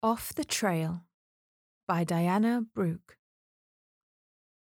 [0.00, 1.02] Off the Trail
[1.88, 3.16] by Diana Bruch.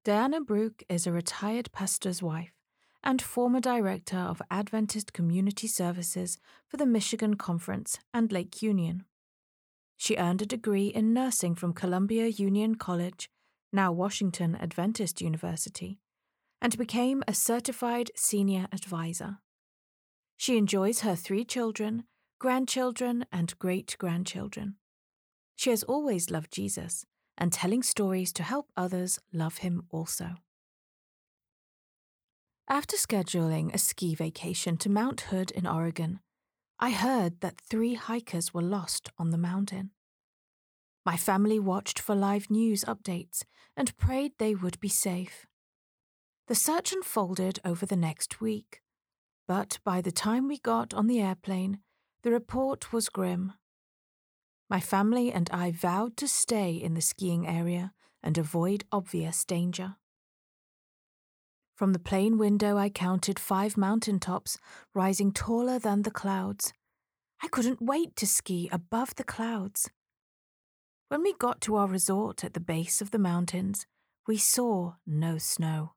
[0.05, 2.51] Diana Bruch is a retired pastor's wife
[3.05, 9.05] and former director of Adventist Community Services for the Michigan Conference and Lake Union.
[9.97, 13.31] She earned a degree in nursing from Columbia Union College,
[13.73, 16.01] now Washington Adventist University,
[16.61, 19.39] and became a certified senior advisor.
[20.37, 22.03] She enjoys her three children,
[22.41, 24.75] grandchildren, and great grandchildren.
[25.61, 27.05] She has always loved Jesus
[27.37, 30.37] and telling stories to help others love him also.
[32.67, 36.21] After scheduling a ski vacation to Mount Hood in Oregon,
[36.79, 39.91] I heard that three hikers were lost on the mountain.
[41.05, 43.43] My family watched for live news updates
[43.77, 45.45] and prayed they would be safe.
[46.47, 48.81] The search unfolded over the next week,
[49.47, 51.81] but by the time we got on the airplane,
[52.23, 53.53] the report was grim.
[54.71, 57.93] My family and I vowed to stay in the skiing area
[58.23, 59.97] and avoid obvious danger.
[61.75, 64.59] From the plane window, I counted five mountain tops
[64.95, 66.73] rising taller than the clouds.
[67.43, 69.91] I couldn't wait to ski above the clouds.
[71.09, 73.87] When we got to our resort at the base of the mountains,
[74.29, 75.95] we saw no snow.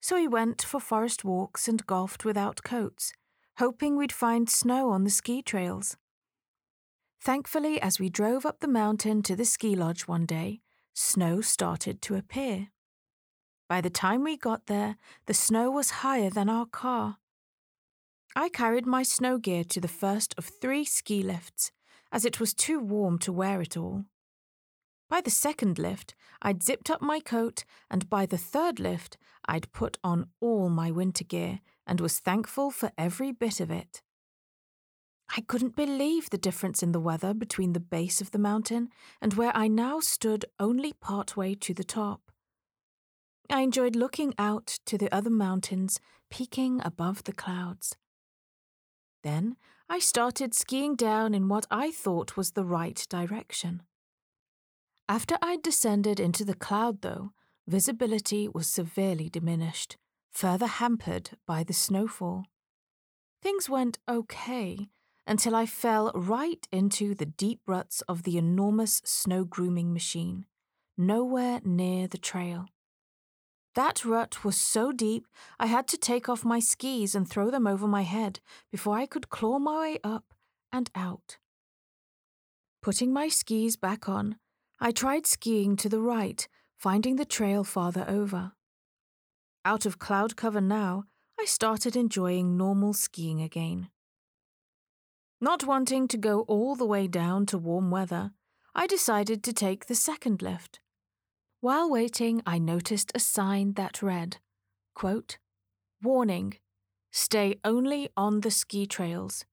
[0.00, 3.12] So we went for forest walks and golfed without coats,
[3.58, 5.98] hoping we'd find snow on the ski trails.
[7.20, 10.60] Thankfully, as we drove up the mountain to the ski lodge one day,
[10.94, 12.68] snow started to appear.
[13.68, 17.18] By the time we got there, the snow was higher than our car.
[18.34, 21.72] I carried my snow gear to the first of three ski lifts,
[22.12, 24.04] as it was too warm to wear it all.
[25.10, 29.72] By the second lift, I'd zipped up my coat, and by the third lift, I'd
[29.72, 34.02] put on all my winter gear and was thankful for every bit of it.
[35.36, 38.88] I couldn't believe the difference in the weather between the base of the mountain
[39.20, 42.32] and where I now stood only part way to the top.
[43.50, 46.00] I enjoyed looking out to the other mountains
[46.30, 47.96] peeking above the clouds.
[49.22, 49.56] Then
[49.88, 53.82] I started skiing down in what I thought was the right direction.
[55.08, 57.32] After I'd descended into the cloud, though,
[57.66, 59.96] visibility was severely diminished,
[60.30, 62.44] further hampered by the snowfall.
[63.40, 64.88] Things went okay
[65.28, 70.46] until I fell right into the deep ruts of the enormous snow grooming machine,
[70.96, 72.66] nowhere near the trail.
[73.74, 75.26] That rut was so deep
[75.60, 78.40] I had to take off my skis and throw them over my head
[78.72, 80.34] before I could claw my way up
[80.72, 81.36] and out.
[82.82, 84.36] Putting my skis back on,
[84.80, 88.52] I tried skiing to the right, finding the trail farther over.
[89.64, 91.04] Out of cloud cover now,
[91.38, 93.90] I started enjoying normal skiing again.
[95.40, 98.32] Not wanting to go all the way down to warm weather,
[98.74, 100.80] I decided to take the second lift.
[101.60, 104.38] While waiting, I noticed a sign that read,
[104.94, 105.38] quote,
[106.02, 106.54] Warning,
[107.12, 109.44] stay only on the ski trails.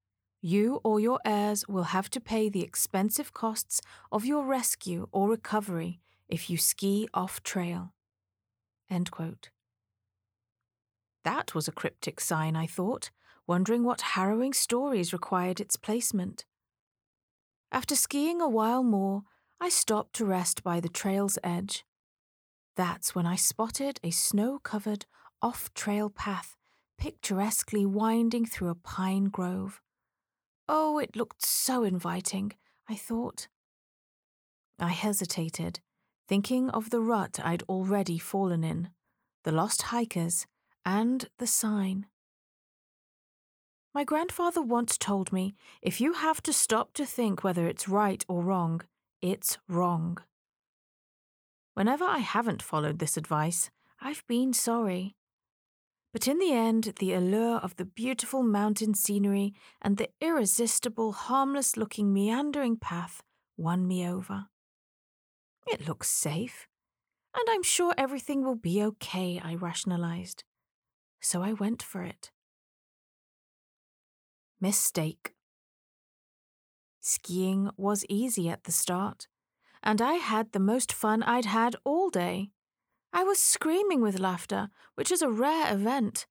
[0.42, 3.82] You or your heirs will have to pay the expensive costs
[4.12, 7.94] of your rescue or recovery if you ski off trail.
[8.90, 9.50] End quote.
[11.24, 13.10] That was a cryptic sign, I thought,
[13.48, 16.46] wondering what harrowing stories required its placement.
[17.72, 19.24] After skiing a while more,
[19.60, 21.86] I stopped to rest by the trail's edge.
[22.76, 25.06] That's when I spotted a snow covered,
[25.42, 26.56] off trail path
[26.98, 29.82] picturesquely winding through a pine grove.
[30.68, 32.54] Oh, it looked so inviting,
[32.90, 33.48] I thought.
[34.80, 35.80] I hesitated,
[36.28, 38.90] thinking of the rut I'd already fallen in,
[39.44, 40.48] the lost hikers,
[40.86, 42.08] and the sign.
[43.96, 48.26] My grandfather once told me if you have to stop to think whether it's right
[48.28, 48.82] or wrong,
[49.22, 50.18] it's wrong.
[51.76, 53.70] Whenever I haven't followed this advice,
[54.02, 55.16] I've been sorry.
[56.12, 61.78] But in the end, the allure of the beautiful mountain scenery and the irresistible, harmless
[61.78, 63.24] looking, meandering path
[63.56, 64.48] won me over.
[65.68, 66.68] It looks safe,
[67.34, 70.44] and I'm sure everything will be okay, I rationalized.
[71.22, 72.32] So I went for it.
[74.62, 75.34] Mistake.
[77.02, 79.28] Skiing was easy at the start,
[79.84, 82.52] and I had the most fun I'd had all day.
[83.12, 86.26] I was screaming with laughter, which is a rare event.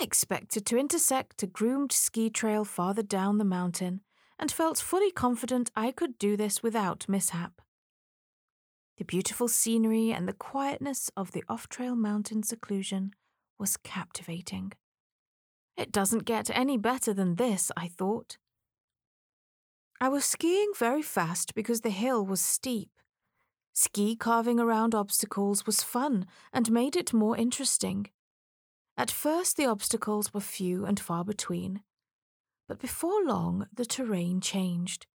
[0.00, 4.00] I expected to intersect a groomed ski trail farther down the mountain
[4.38, 7.60] and felt fully confident I could do this without mishap.
[8.98, 13.12] The beautiful scenery and the quietness of the off trail mountain seclusion
[13.58, 14.72] was captivating.
[15.76, 18.36] It doesn't get any better than this, I thought.
[20.00, 22.90] I was skiing very fast because the hill was steep.
[23.72, 28.08] Ski carving around obstacles was fun and made it more interesting.
[28.96, 31.82] At first, the obstacles were few and far between,
[32.68, 35.06] but before long, the terrain changed.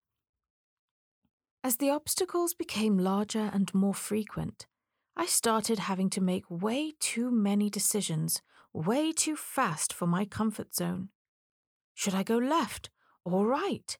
[1.63, 4.67] As the obstacles became larger and more frequent,
[5.19, 10.75] I started having to make way too many decisions, way too fast for my comfort
[10.75, 11.09] zone.
[11.95, 12.91] Should I go left
[13.25, 13.97] or right?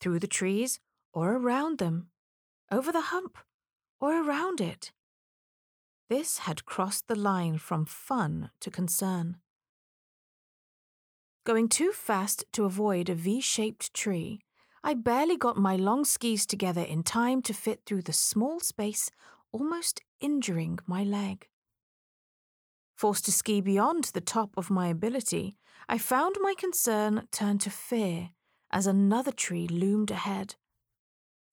[0.00, 0.80] Through the trees
[1.12, 2.08] or around them?
[2.72, 3.36] Over the hump
[4.00, 4.90] or around it?
[6.08, 9.36] This had crossed the line from fun to concern.
[11.44, 14.40] Going too fast to avoid a V shaped tree,
[14.82, 19.10] I barely got my long skis together in time to fit through the small space,
[19.54, 21.46] almost injuring my leg.
[22.96, 25.56] Forced to ski beyond the top of my ability,
[25.88, 28.30] I found my concern turn to fear
[28.72, 30.56] as another tree loomed ahead.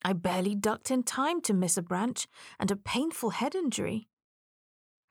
[0.03, 2.27] I barely ducked in time to miss a branch
[2.59, 4.07] and a painful head injury.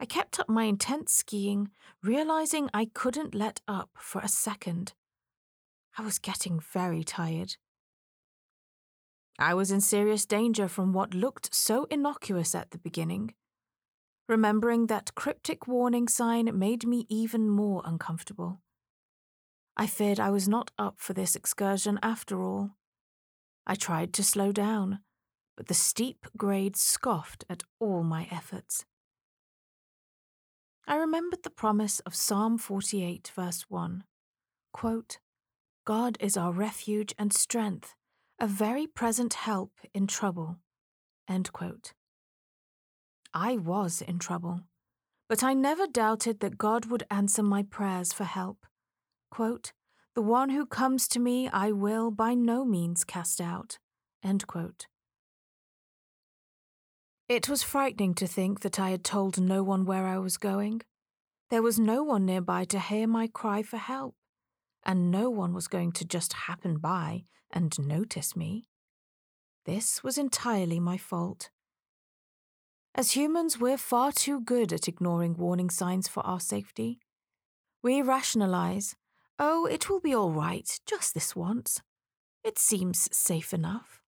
[0.01, 1.71] I kept up my intense skiing,
[2.03, 4.95] realizing I couldn't let up for a second.
[5.97, 7.57] I was getting very tired.
[9.41, 13.33] I was in serious danger from what looked so innocuous at the beginning.
[14.29, 18.61] Remembering that cryptic warning sign made me even more uncomfortable.
[19.79, 22.73] I feared I was not up for this excursion after all.
[23.67, 25.01] I tried to slow down,
[25.57, 28.85] but the steep grade scoffed at all my efforts.
[30.87, 34.05] I remembered the promise of Psalm 48, verse 1
[34.73, 35.19] quote,
[35.87, 37.95] God is our refuge and strength,
[38.41, 40.57] a very present help in trouble.
[43.35, 44.63] I was in trouble,
[45.29, 48.67] but I never doubted that God would answer my prayers for help.
[49.31, 49.73] Quote,
[50.15, 53.79] the one who comes to me I will by no means cast out.
[57.29, 60.81] It was frightening to think that I had told no one where I was going.
[61.51, 64.17] There was no one nearby to hear my cry for help,
[64.91, 67.23] and no one was going to just happen by
[67.53, 68.67] and notice me.
[69.65, 71.51] This was entirely my fault.
[72.97, 76.99] As humans, we're far too good at ignoring warning signs for our safety.
[77.85, 78.97] We rationalize,
[79.39, 81.81] oh, it will be all right, just this once.
[82.43, 84.01] It seems safe enough.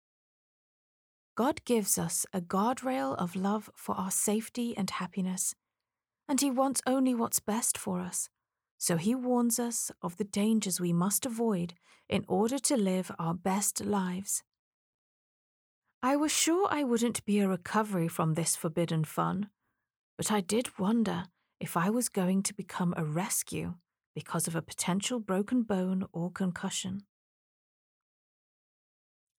[1.37, 5.55] God gives us a guardrail of love for our safety and happiness,
[6.29, 8.29] and He wants only what's best for us,
[8.82, 11.75] so He warns us of the dangers we must avoid
[12.08, 14.43] in order to live our best lives.
[16.02, 19.50] I was sure I wouldn't be a recovery from this forbidden fun,
[20.17, 21.26] but I did wonder
[21.61, 23.75] if I was going to become a rescue
[24.17, 27.05] because of a potential broken bone or concussion.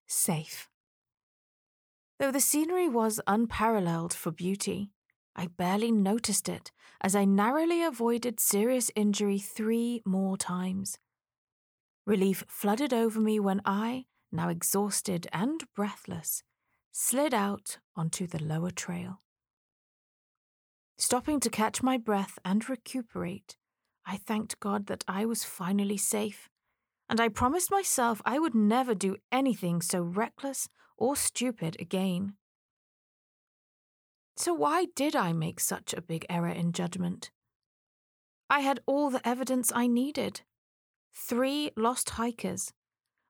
[0.07, 0.69] Safe.
[2.21, 4.93] Though the scenery was unparalleled for beauty,
[5.35, 10.99] I barely noticed it as I narrowly avoided serious injury three more times.
[12.07, 16.43] Relief flooded over me when I, now exhausted and breathless,
[16.91, 19.23] slid out onto the lower trail.
[20.99, 23.57] Stopping to catch my breath and recuperate,
[24.05, 26.49] I thanked God that I was finally safe,
[27.09, 32.35] and I promised myself I would never do anything so reckless or stupid again.
[34.37, 37.31] So, why did I make such a big error in judgment?
[38.49, 40.43] I had all the evidence I needed
[41.15, 42.73] three lost hikers,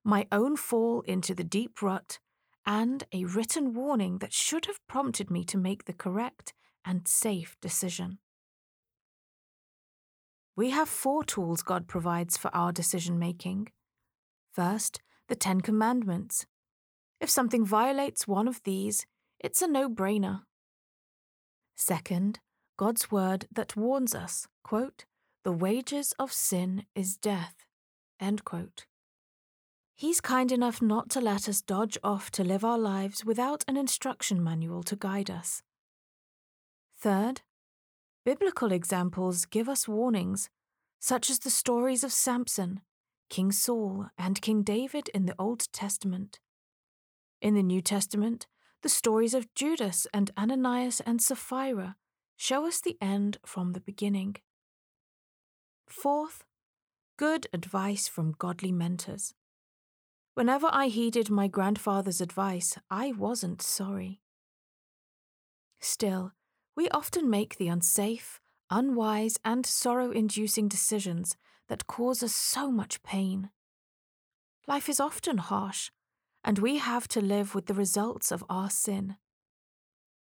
[0.05, 2.19] my own fall into the deep rut,
[2.65, 6.55] and a written warning that should have prompted me to make the correct
[6.85, 8.19] and safe decision.
[10.55, 13.69] We have four tools God provides for our decision making.
[14.53, 16.47] First, the Ten Commandments,
[17.21, 19.07] if something violates one of these,
[19.41, 20.43] it's a no brainer.
[21.77, 22.41] Second,
[22.77, 25.05] God's word that warns us, quote,
[25.45, 27.55] the wages of sin is death,
[28.21, 28.87] end quote.
[29.95, 33.77] He's kind enough not to let us dodge off to live our lives without an
[33.77, 35.63] instruction manual to guide us.
[36.99, 37.43] Third,
[38.25, 40.49] biblical examples give us warnings,
[41.01, 42.81] such as the stories of Samson,
[43.29, 46.39] King Saul, and King David in the Old Testament.
[47.41, 48.47] In the New Testament,
[48.83, 51.97] the stories of Judas and Ananias and Sapphira
[52.37, 54.37] show us the end from the beginning.
[55.89, 56.45] Fourth,
[57.17, 59.35] good advice from godly mentors.
[60.35, 64.21] Whenever I heeded my grandfather's advice, I wasn't sorry.
[65.81, 66.33] Still,
[66.75, 71.37] we often make the unsafe, unwise, and sorrow inducing decisions
[71.69, 73.51] that cause us so much pain.
[74.67, 75.91] Life is often harsh,
[76.45, 79.17] and we have to live with the results of our sin.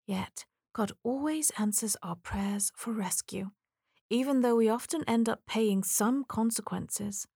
[0.06, 0.44] Yet,
[0.74, 3.50] God always answers our prayers for rescue,
[4.10, 7.26] even though we often end up paying some consequences.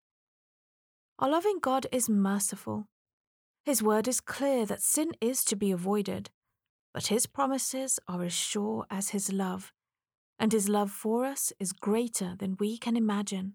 [1.19, 2.89] Our loving God is merciful.
[3.65, 6.31] His word is clear that sin is to be avoided,
[6.93, 9.73] but His promises are as sure as His love,
[10.39, 13.55] and His love for us is greater than we can imagine.